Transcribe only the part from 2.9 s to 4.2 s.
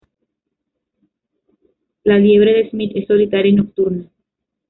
es solitaria y nocturna.